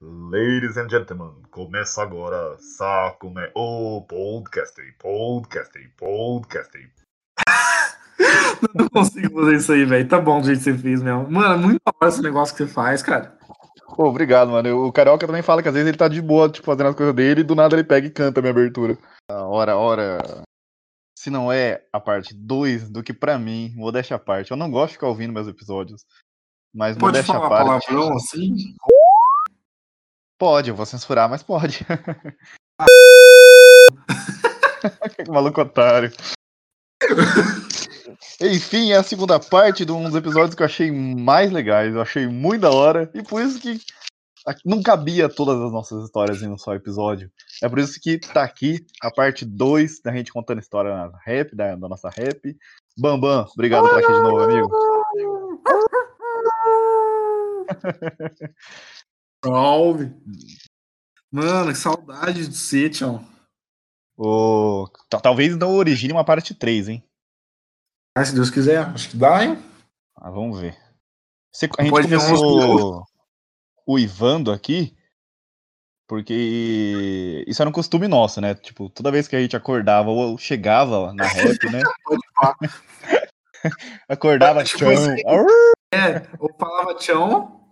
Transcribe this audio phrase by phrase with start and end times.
[0.00, 6.90] Ladies and gentlemen, começa agora Sacume, o podcast, podcast, podcast.
[8.76, 10.08] Não consigo fazer isso aí, velho.
[10.08, 11.28] Tá bom do jeito que você fez mesmo.
[11.28, 13.36] Mano, é muito da hora esse negócio que você faz, cara.
[13.96, 14.86] Pô, obrigado, mano.
[14.86, 17.12] O Carioca também fala que às vezes ele tá de boa, tipo, fazendo as coisas
[17.12, 18.96] dele e do nada ele pega e canta a minha abertura.
[19.28, 20.42] A hora, hora.
[21.18, 24.52] Se não é a parte 2 do que pra mim, modéstia à parte.
[24.52, 26.02] Eu não gosto de ficar ouvindo meus episódios.
[26.72, 27.88] Mas Pode modéstia à falar parte.
[27.88, 28.54] palavrão assim?
[30.38, 31.84] Pode, eu vou censurar, mas pode.
[35.16, 36.12] que maluco otário.
[38.40, 41.92] Enfim, é a segunda parte de um dos episódios que eu achei mais legais.
[41.92, 43.10] Eu achei muito da hora.
[43.14, 43.80] E por isso que
[44.64, 47.28] não cabia todas as nossas histórias em um só episódio.
[47.60, 51.56] É por isso que tá aqui a parte 2 da gente contando história na rap,
[51.56, 52.56] da, da nossa rap.
[52.96, 54.70] Bambam, obrigado por estar aqui de novo, amigo.
[59.44, 60.12] Salve.
[61.30, 63.22] Mano, que saudade de você, tchau.
[65.08, 67.04] Ta- talvez não origine uma parte 3, hein?
[68.16, 69.56] Ah, se Deus quiser, acho que dá, hein?
[70.16, 70.76] Ah, vamos ver.
[71.52, 73.04] Você- a gente Pode começou
[73.86, 74.96] uivando aqui,
[76.08, 78.54] porque isso era um costume nosso, né?
[78.54, 81.82] Tipo, toda vez que a gente acordava ou chegava na rap, né?
[84.08, 84.90] Acordava, Tipo tchau.
[84.90, 85.22] assim.
[85.92, 87.68] É, ou falava tchau,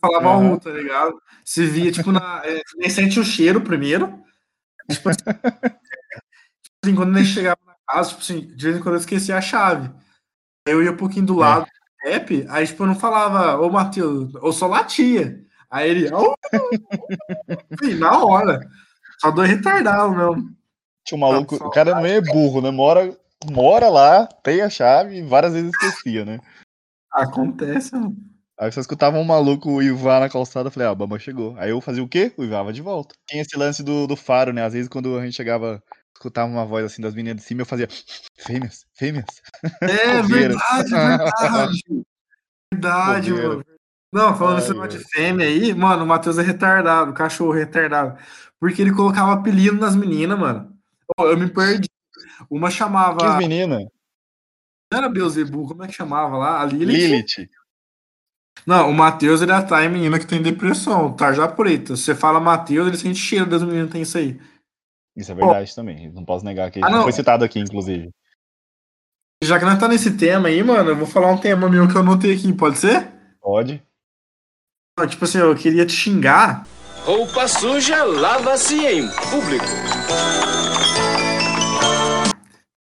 [0.00, 0.38] falava Aham.
[0.38, 1.20] um, tá ligado?
[1.44, 2.42] Se via, tipo, na.
[2.44, 4.22] É, nem sente o cheiro primeiro.
[4.90, 5.22] Tipo assim,
[6.82, 9.40] assim, quando ele chegava na casa, tipo assim, de vez em quando eu esquecia a
[9.40, 9.90] chave.
[10.66, 13.70] Aí eu ia um pouquinho do lado do rap, aí, tipo, eu não falava, ô
[13.70, 15.44] Matheus, ou só latia.
[15.70, 16.10] Aí ele!
[17.70, 18.60] Enfim, na hora.
[19.20, 20.56] Só dois retardados mesmo.
[21.04, 21.56] Tinha um maluco.
[21.56, 22.70] O cara não é burro, né?
[22.70, 23.16] Mora,
[23.50, 26.40] mora lá, tem a chave e várias vezes esquecia, né?
[27.12, 28.16] Acontece, mano.
[28.58, 31.56] Aí você escutava um maluco uivar na calçada, eu falei, ah, Bamba chegou.
[31.58, 32.32] Aí eu fazia o quê?
[32.36, 33.14] Uivava de volta.
[33.28, 34.64] Tinha esse lance do, do faro, né?
[34.64, 35.80] Às vezes quando a gente chegava,
[36.12, 37.88] escutava uma voz assim das meninas de cima, eu fazia
[38.36, 39.26] fêmeas, fêmeas.
[39.80, 41.82] É verdade, verdade.
[42.72, 43.64] Verdade, mano.
[44.12, 47.60] Não, falando esse negócio de fêmea aí, mano, o Matheus é retardado, o cachorro é
[47.60, 48.18] retardado.
[48.58, 50.76] Porque ele colocava apelido nas meninas, mano.
[51.18, 51.88] Eu me perdi.
[52.50, 53.36] Uma Que chamava.
[53.36, 53.78] menina?
[54.90, 56.60] Não era Beuzebu, como é que chamava lá?
[56.60, 56.96] A Lilith?
[56.96, 57.50] Lilith.
[58.66, 61.96] Não, o Matheus ele atrai menina que tem depressão, tarja preta.
[61.96, 64.38] Você fala Matheus, ele sente cheiro das meninas tem isso aí.
[65.16, 66.10] Isso é verdade também.
[66.12, 67.02] Não posso negar que Ah, não.
[67.02, 68.10] foi citado aqui, inclusive.
[69.42, 71.94] Já que nós tá nesse tema aí, mano, eu vou falar um tema meu que
[71.96, 73.08] eu anotei aqui, pode ser?
[73.40, 73.82] Pode.
[75.08, 76.66] Tipo assim, eu queria te xingar.
[77.04, 79.64] Roupa suja lava-se em público.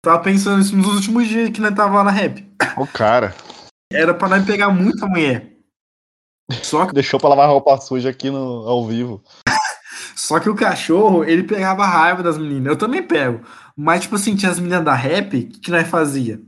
[0.03, 2.45] Tava pensando isso nos últimos dias que nós tava lá na rap.
[2.77, 3.33] O cara.
[3.91, 5.52] Era pra nós pegar muita mulher.
[6.61, 9.23] Só que, Deixou pra lavar roupa suja aqui no, ao vivo.
[10.15, 12.67] só que o cachorro, ele pegava raiva das meninas.
[12.67, 13.41] Eu também pego.
[13.75, 16.39] Mas, tipo assim, tinha as meninas da rap, o que, que nós fazia?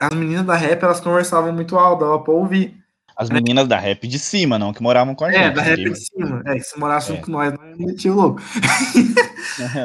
[0.00, 2.76] As meninas da rap, elas conversavam muito alto, dava pra ouvir.
[3.16, 5.42] As meninas da rap de cima, não, que moravam com a gente.
[5.42, 6.42] É, da rap de cima.
[6.46, 7.16] É, que se morasse É.
[7.16, 8.42] com nós, nós metia o louco.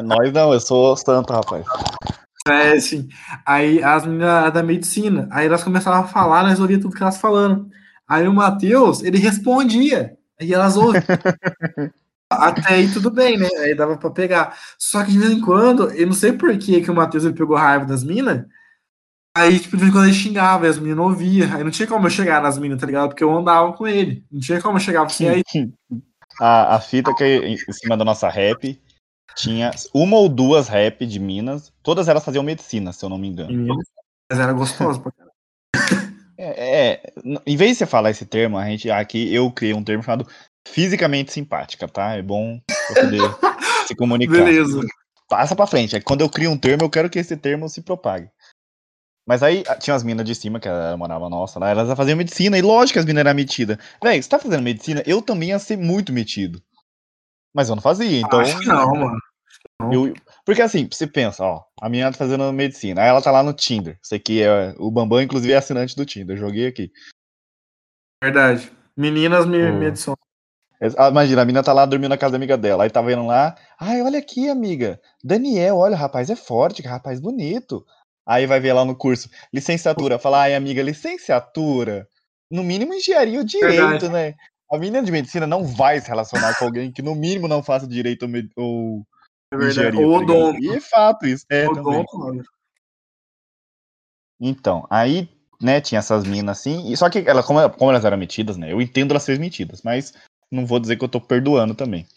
[0.03, 1.65] Nós não, eu sou santo, rapaz.
[2.47, 3.07] É, assim.
[3.45, 7.17] Aí as meninas da medicina, aí elas começavam a falar, nós ouvíamos tudo que elas
[7.17, 7.69] falando.
[8.11, 10.17] Aí o Matheus, ele respondia.
[10.37, 11.01] Aí elas ouviam.
[12.29, 13.47] Até aí tudo bem, né?
[13.59, 14.57] Aí dava pra pegar.
[14.77, 17.33] Só que de vez em quando, eu não sei por que, que o Matheus ele
[17.33, 18.45] pegou raiva das minas.
[19.33, 21.55] Aí, tipo, de vez em quando ele xingava e as meninas não ouviam.
[21.55, 23.09] Aí não tinha como eu chegar nas minas, tá ligado?
[23.09, 24.25] Porque eu andava com ele.
[24.29, 25.43] Não tinha como eu chegar assim, aí.
[26.39, 28.81] A, a fita que em cima da nossa rap
[29.35, 31.71] tinha uma ou duas rap de Minas.
[31.83, 33.77] Todas elas faziam medicina, se eu não me engano.
[34.29, 35.30] Mas era gostoso pra caralho.
[36.43, 37.13] É, é,
[37.45, 40.27] em vez de você falar esse termo, a gente aqui eu criei um termo chamado
[40.67, 42.15] fisicamente simpática, tá?
[42.15, 43.21] É bom pra poder
[43.87, 44.43] se comunicar.
[44.43, 44.81] Beleza.
[45.29, 45.95] Passa pra frente.
[45.95, 48.27] É quando eu crio um termo, eu quero que esse termo se propague.
[49.27, 52.61] Mas aí tinha as minas de cima, que morava nossa lá, elas faziam medicina, e
[52.61, 53.77] lógico que as minas eram metidas.
[54.03, 56.59] Véi, você tá fazendo medicina, eu também ia ser muito metido.
[57.53, 58.39] Mas eu não fazia, então.
[58.39, 59.19] Acho que não, mano.
[59.91, 60.13] Eu,
[60.45, 63.53] porque assim, você pensa, ó, a menina tá fazendo medicina, aí ela tá lá no
[63.53, 63.97] Tinder.
[64.03, 64.73] Isso aqui é.
[64.77, 66.35] O Bambam, inclusive, é assinante do Tinder.
[66.35, 66.91] Eu joguei aqui.
[68.23, 68.71] Verdade.
[68.95, 69.73] Meninas me, Ô.
[69.73, 70.17] me adicionam.
[70.97, 72.83] Ah, Imagina, a menina tá lá dormindo na casa da amiga dela.
[72.83, 73.55] Aí tava indo lá.
[73.79, 74.99] Ai, olha aqui, amiga.
[75.23, 77.85] Daniel, olha, o rapaz é forte, que rapaz bonito.
[78.25, 80.17] Aí vai ver lá no curso, licenciatura.
[80.17, 82.07] Fala, ai, amiga, licenciatura.
[82.49, 84.09] No mínimo, engenharia ou direito, Verdade.
[84.09, 84.35] né?
[84.71, 87.87] A menina de medicina não vai se relacionar com alguém que, no mínimo, não faça
[87.87, 89.05] direito ou
[89.51, 89.79] É verdade.
[89.79, 90.07] engenharia.
[90.07, 90.59] Ou tá odonto.
[90.59, 91.45] E é fato isso.
[91.49, 91.67] É.
[91.67, 92.43] Odonto, mano.
[94.39, 95.29] Então, aí,
[95.61, 98.71] né, tinha essas minas assim, e só que ela, como, como elas eram metidas, né,
[98.71, 100.13] eu entendo elas ser metidas, mas
[100.51, 102.07] não vou dizer que eu tô perdoando também.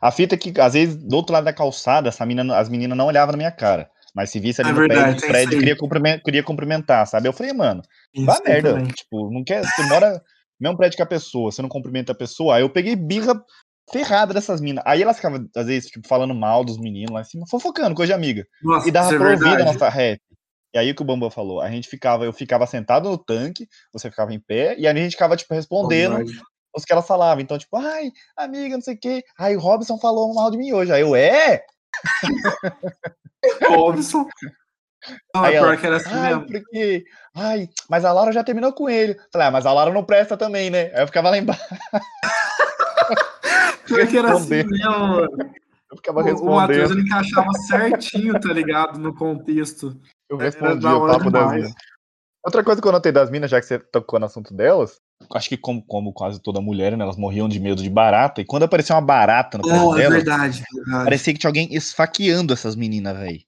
[0.00, 2.96] A fita é que, às vezes, do outro lado da calçada, essa mina, as meninas
[2.96, 3.90] não olhavam na minha cara.
[4.14, 7.26] Mas se visse ali É no verdade, prédio, prédio queria, cumprimen- queria cumprimentar, sabe?
[7.26, 7.82] Eu falei, mano,
[8.14, 8.74] Isso Vá merda.
[8.74, 8.86] também.
[8.92, 9.64] Tipo, não quer.
[9.64, 10.22] Você mora
[10.60, 12.54] mesmo prédio que a pessoa, você não cumprimenta a pessoa.
[12.54, 13.42] Aí eu peguei birra
[13.92, 14.82] ferrada dessas minas.
[14.86, 18.12] Aí elas ficavam, às vezes, tipo, falando mal dos meninos lá em cima, fofocando, coisa
[18.12, 18.46] de amiga.
[18.62, 19.64] Nossa, E dava é pra ouvir verdade.
[19.72, 20.20] nossa rap.
[20.74, 21.60] E aí o que o Bambam falou?
[21.60, 25.00] A gente ficava, eu ficava sentado no tanque, você ficava em pé, e aí a
[25.00, 26.40] gente ficava, tipo, respondendo Verdade.
[26.76, 27.40] os que elas falavam.
[27.40, 29.22] Então, tipo, ai, amiga, não sei o quê.
[29.38, 30.90] Ai, o Robson falou mal de mim hoje.
[30.90, 31.62] Aí eu, é?
[33.68, 34.26] Robson.
[35.34, 36.46] Não, Aí é pior ela, que era assim Ai, mesmo.
[36.46, 37.04] porque.
[37.36, 39.14] Ai, mas a Laura já terminou com ele.
[39.30, 40.90] Falei, ah, mas a Laura não presta também, né?
[40.94, 41.62] Aí eu ficava lá embaixo,
[43.86, 45.28] Pior que era assim mesmo, mano.
[45.90, 46.90] eu ficava O, o Matheus respondendo.
[46.92, 48.98] ele encaixava certinho, tá ligado?
[48.98, 50.00] No contexto.
[50.28, 51.74] Eu respondia da o papo das minas.
[52.44, 55.00] Outra coisa que eu notei das minas, já que você tocou no assunto delas,
[55.34, 58.44] acho que como, como quase toda mulher, né, elas morriam de medo de barata, e
[58.44, 61.04] quando aparecia uma barata no Oh, é delas, verdade, verdade.
[61.04, 63.40] parecia que tinha alguém esfaqueando essas meninas, velho.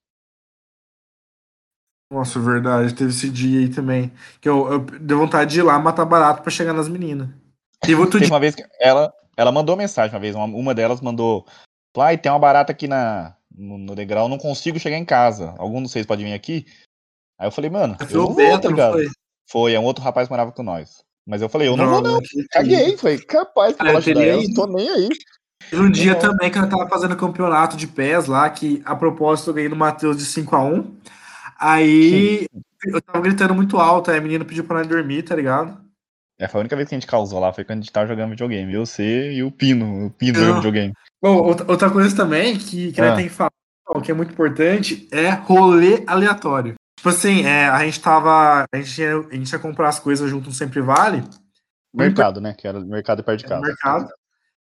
[2.10, 2.94] Nossa, verdade.
[2.94, 4.12] Teve esse dia aí também.
[4.40, 7.28] Que eu, eu dei vontade de ir lá matar barato pra chegar nas meninas.
[7.80, 8.32] Teve outro Teve dia.
[8.34, 11.46] uma vez que ela, ela mandou mensagem uma vez, uma, uma delas mandou,
[11.92, 15.54] Pai, tem uma barata aqui na, no, no degrau, não consigo chegar em casa.
[15.58, 16.66] Algum de vocês pode vir aqui?
[17.38, 18.92] Aí eu falei, mano, eu Foi não vou, tá não ligado?
[18.92, 19.08] foi?
[19.48, 21.04] Foi, é um outro rapaz que morava com nós.
[21.26, 22.96] Mas eu falei, eu não, vou não, caguei.
[22.96, 25.08] Falei, capaz que Ah, eu vou eu ajudar ela, tô nem aí.
[25.70, 26.20] Teve um dia Não.
[26.20, 29.76] também que eu tava fazendo campeonato de pés lá, que a propósito eu ganhei no
[29.76, 30.86] Matheus de 5x1.
[31.58, 32.46] Aí
[32.84, 35.85] eu tava gritando muito alto, aí a menina pediu pra nós dormir, tá ligado?
[36.38, 38.06] É, foi a única vez que a gente causou lá, foi quando a gente tava
[38.06, 38.72] jogando videogame.
[38.74, 40.92] Eu, você e o Pino, o Pino jogando videogame.
[41.22, 43.06] Bom, outra coisa também que, que Ah.
[43.08, 43.50] nós tem que falar,
[44.02, 46.74] que é muito importante, é rolê aleatório.
[46.98, 48.64] Tipo assim, é, a gente tava.
[48.72, 51.22] A gente, ia, a gente ia comprar as coisas junto no Sempre Vale.
[51.94, 52.52] Mercado, né?
[52.52, 53.62] Que era mercado perto de casa.
[53.62, 54.08] mercado.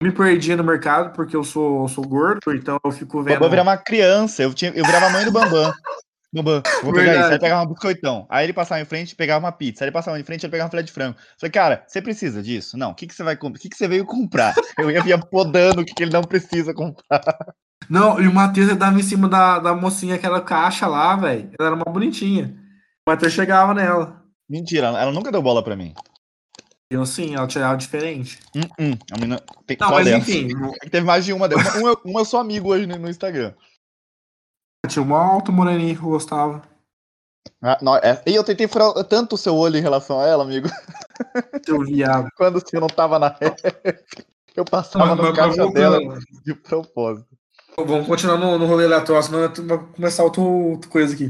[0.00, 3.22] Eu me perdia no mercado porque eu sou, eu sou gordo, então eu fico O
[3.22, 3.34] vendo.
[3.34, 5.72] Bambam virava uma criança, eu, tinha, eu virava a mãe do Bambam.
[6.32, 7.12] Bambam, vou pegar isso.
[7.12, 7.34] Verdade.
[7.34, 8.26] Aí pegava um biscoitão.
[8.30, 9.84] Aí ele passava em frente pegava uma pizza.
[9.84, 11.16] Aí ele passava em frente ele pegava um filé de frango.
[11.38, 12.78] Falei, cara, você precisa disso?
[12.78, 13.58] Não, o que, que você vai comprar?
[13.58, 14.54] O que, que você veio comprar?
[14.78, 17.22] Eu ia, ia podando o que, que ele não precisa comprar.
[17.90, 21.50] Não, e o Matheus ele dava em cima da, da mocinha, aquela caixa lá, velho.
[21.58, 22.56] Ela era uma bonitinha.
[23.06, 24.22] O Matheus chegava nela.
[24.48, 25.92] Mentira, ela nunca deu bola pra mim.
[26.90, 28.38] Eu sim, ela tirava diferente.
[28.54, 29.40] Hum, hum, a menina.
[29.66, 30.28] Tem, Não, mas delas?
[30.28, 30.48] enfim,
[30.84, 31.64] É teve mais de uma delas.
[32.04, 33.54] Um, eu- sou amigo hoje no, no Instagram.
[34.88, 36.62] Tinha uma alta moreninha que eu gostava.
[37.62, 40.42] Ah, não, é- e eu tentei furar tanto o seu olho em relação a ela,
[40.42, 40.68] amigo.
[41.64, 42.28] Seu viado.
[42.36, 43.36] Quando você não tava na
[44.56, 45.98] eu passava Mas- no caixa dela
[46.44, 47.28] de propósito.
[47.76, 51.28] Vamos continuar no, no rolê aleatório, senão vai começar outra, outra coisa aqui.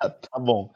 [0.00, 0.70] Tá bom.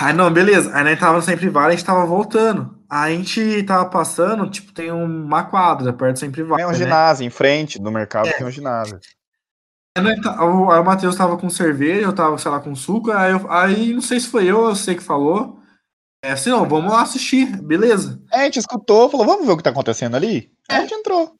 [0.00, 0.74] Aí não, beleza.
[0.74, 2.78] Aí nós tava no Sempre Vale, a gente tava voltando.
[2.88, 6.62] Aí a gente tava passando, tipo, tem uma quadra perto do Sempre Vale.
[6.62, 6.76] É um né?
[6.76, 8.98] ginásio, em frente do mercado tem um ginásio.
[9.96, 13.10] Aí, nós tá- o, Matheus tava com cerveja, eu tava, sei lá, com suco.
[13.12, 15.58] Aí, eu- aí não sei se foi eu, eu sei que falou.
[16.24, 18.22] É assim, não, vamos lá assistir, beleza.
[18.32, 20.50] É, a gente escutou, falou, vamos ver o que tá acontecendo ali?
[20.68, 21.34] Aí a gente entrou.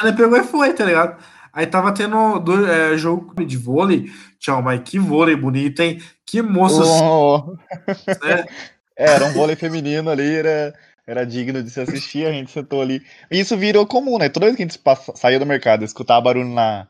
[0.00, 1.22] Aí ele pegou e foi, tá ligado?
[1.52, 4.06] Aí tava tendo do, é, jogo de vôlei.
[4.38, 6.00] Tchau, mas que vôlei bonito, hein?
[6.24, 7.54] Que moças, Oh,
[8.24, 8.44] né?
[8.96, 10.72] é, era um vôlei feminino ali, era,
[11.06, 13.02] era digno de se assistir, a gente sentou ali.
[13.30, 14.28] E isso virou comum, né?
[14.28, 16.86] Toda vez que a gente passa- saía do mercado, escutava barulho na,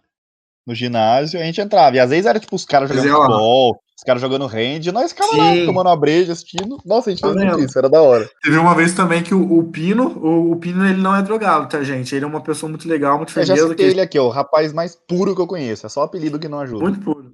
[0.70, 1.96] no ginásio, a gente entrava.
[1.96, 3.26] E às vezes era tipo os caras jogando Mas ia lá.
[3.26, 6.78] futebol, os caras jogando hand, e nós ficava lá tomando uma breja, assistindo.
[6.86, 7.66] Nossa, a gente Tá fez muito vendo?
[7.68, 8.30] isso, era da hora.
[8.42, 11.68] Teve uma vez também que o, o Pino, o, o Pino, ele não é drogado,
[11.68, 12.14] tá, gente?
[12.14, 14.30] Ele é uma pessoa muito legal, muito Eu já citei que ele aqui, ó, o
[14.30, 15.84] rapaz mais puro que eu conheço.
[15.84, 16.82] É só o apelido que não ajuda.
[16.82, 17.32] muito puro.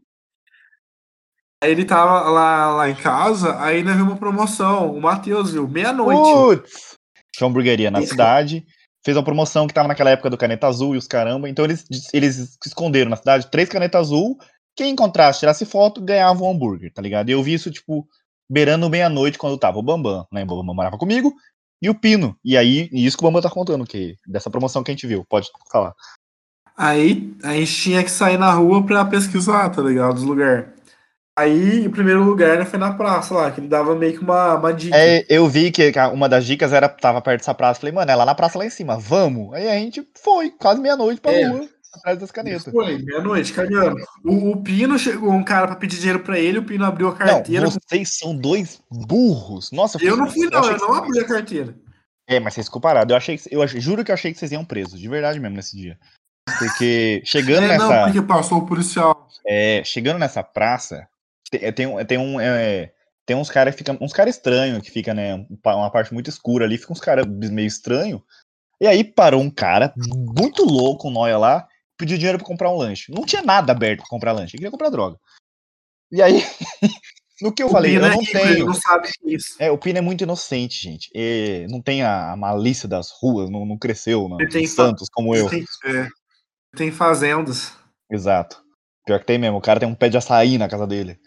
[1.63, 4.91] Aí ele tava lá, lá em casa, aí nós vimos uma promoção.
[4.93, 6.21] O Matheus viu, meia-noite.
[6.21, 6.97] Putz!
[7.33, 8.65] Tinha uma hamburgueria na cidade.
[9.07, 11.49] Fez uma promoção que tava naquela época do caneta azul e os caramba.
[11.49, 14.37] Então eles, eles esconderam na cidade três canetas azul.
[14.75, 17.29] Quem encontrasse, tirasse foto, ganhava um hambúrguer, tá ligado?
[17.29, 18.05] E eu vi isso, tipo,
[18.51, 20.43] beirando meia-noite quando tava o Bambam, né?
[20.43, 21.33] O Bambam morava comigo.
[21.81, 22.37] E o Pino.
[22.45, 25.25] E aí, isso que o Bambam tá contando, que dessa promoção que a gente viu.
[25.25, 25.95] Pode falar.
[26.77, 30.17] Aí a gente tinha que sair na rua pra pesquisar, tá ligado?
[30.17, 30.67] Os lugares.
[31.39, 34.55] Aí, o primeiro lugar né, foi na praça lá, que ele dava meio que uma,
[34.55, 34.97] uma dica.
[34.97, 37.81] É, eu vi que uma das dicas era, tava perto dessa praça.
[37.81, 39.53] Falei, mano, é lá na praça lá em cima, vamos.
[39.53, 41.45] Aí a gente foi, quase meia-noite pra É.
[41.47, 42.73] rua, atrás das canetas.
[42.73, 43.97] Foi, meia-noite, cagando.
[44.25, 47.11] O, o Pino chegou, um cara pra pedir dinheiro pra ele, o Pino abriu a
[47.11, 47.67] Não, carteira.
[47.69, 49.71] vocês são dois burros.
[49.73, 51.75] Nossa, eu não fui, não, eu que- não abri a carteira.
[52.27, 53.13] É, mas vocês ficou parado.
[53.13, 55.55] Eu achei que, eu juro que eu achei que vocês iam presos, de verdade mesmo
[55.57, 55.99] nesse dia.
[56.59, 59.29] Porque chegando É, não, nessa, porque passou o policial.
[59.47, 61.07] é, chegando nessa praça,
[61.51, 62.93] tem, tem, um- tem um, é,
[63.25, 66.31] tem uns caras que ficam, uns caras estranhos que fica, né, um uma parte muito
[66.31, 68.23] escura ali, fica uns caras meio estranho.
[68.81, 72.77] E aí parou um cara muito louco, um noia lá, pediu dinheiro pra comprar um
[72.77, 73.11] lanche.
[73.13, 75.19] Não tinha nada aberto pra comprar lanche, ele queria comprar droga.
[76.13, 76.41] E aí,
[77.41, 78.67] no que eu O falei, Pina eu é não ele tenho.
[78.67, 79.57] não sabe isso.
[79.59, 81.11] É, o Pino é muito inocente, gente.
[81.15, 85.09] E não tem a, a malícia das ruas, não, não cresceu não, tem em Santos
[85.11, 85.49] como eu.
[85.49, 86.09] Tem, é,
[86.77, 87.73] tem fazendas.
[88.11, 88.63] Exato.
[89.05, 91.19] Pior que tem mesmo, o cara tem um pé de açaí na casa dele.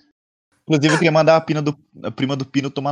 [0.69, 2.91] Inclusive, eu queria mandar a, pina do, a prima do Pino tomar.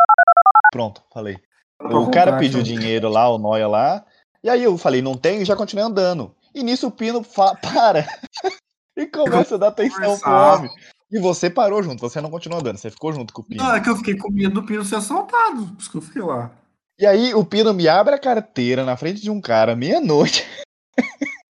[0.72, 1.38] Pronto, falei.
[1.80, 4.04] O cara pediu dinheiro lá, o Noia lá.
[4.44, 6.36] E aí eu falei, não tem, e já continuei andando.
[6.56, 8.08] E nisso o Pino fa- para
[8.98, 10.72] e começa a dar atenção pro homem.
[11.12, 13.64] E você parou junto, você não continuou andando, você ficou junto com o Pino.
[13.64, 15.68] Não, é que eu fiquei com medo do Pino ser assaltado.
[15.68, 16.52] Por isso que eu fiquei lá.
[17.00, 20.44] E aí o Pino me abre a carteira na frente de um cara, meia-noite.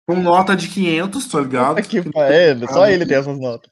[0.09, 1.83] Com nota de 500, tá ligado?
[1.83, 3.71] Que pa- é, só ele tem essas notas.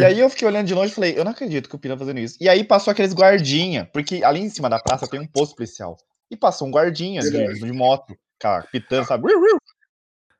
[0.00, 1.94] E aí eu fiquei olhando de longe e falei, eu não acredito que o Pino
[1.94, 2.36] tá fazendo isso.
[2.40, 5.96] E aí passou aqueles guardinha, porque ali em cima da praça tem um posto policial.
[6.30, 7.60] E passou um guardinha de, Verdade.
[7.60, 9.28] de moto, cara, pitando, sabe?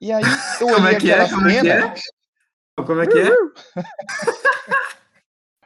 [0.01, 0.25] E aí
[0.61, 1.15] eu Como olhei é que é?
[1.21, 1.95] aquela Como é que cena,
[2.79, 2.83] é?
[2.85, 3.31] Como é que é?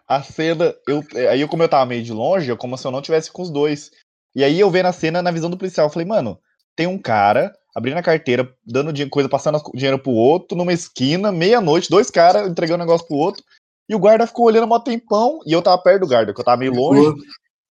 [0.06, 3.02] a cena, eu, aí como eu tava meio de longe, eu como se eu não
[3.02, 3.90] tivesse com os dois.
[4.34, 6.38] E aí eu vendo a cena na visão do policial, eu falei, mano,
[6.76, 11.30] tem um cara abrindo a carteira, dando dinhe- coisa, passando dinheiro pro outro, numa esquina,
[11.30, 13.44] meia-noite, dois caras entregando negócio pro outro,
[13.90, 16.44] e o guarda ficou olhando mó tempão, e eu tava perto do guarda, que eu
[16.44, 17.12] tava meio longe.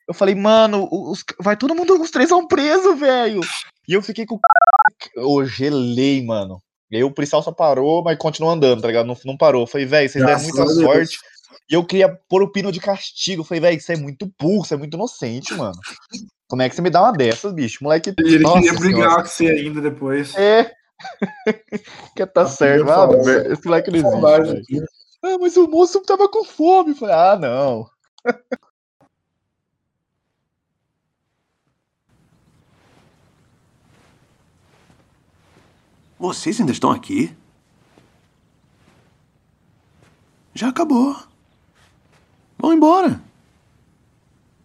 [0.06, 3.40] Eu falei, mano, os- vai todo mundo, os três são presos, velho.
[3.88, 4.38] E eu fiquei com.
[5.16, 6.58] Eu gelei, mano.
[6.90, 9.06] E aí o policial só parou, mas continuou andando, tá ligado?
[9.06, 9.62] Não, não parou.
[9.62, 10.74] Eu falei, velho, vocês deram muita Deus.
[10.76, 11.18] sorte.
[11.68, 13.40] E eu queria pôr o pino de castigo.
[13.40, 15.78] Eu falei, velho, isso é muito burro, isso é muito inocente, mano.
[16.48, 17.82] Como é que você me dá uma dessas, bicho?
[17.82, 18.10] Moleque.
[18.10, 20.36] E ele Nossa queria brigar com você ainda depois.
[20.36, 20.70] É.
[22.14, 22.88] que tá certo.
[22.90, 23.08] Ah,
[23.50, 23.98] esse moleque não
[24.52, 24.84] existe.
[25.24, 26.90] Ah, mas o moço tava com fome.
[26.90, 27.90] Eu falei, ah, não.
[36.18, 37.34] Vocês ainda estão aqui?
[40.54, 41.16] Já acabou.
[42.58, 43.20] Vão embora.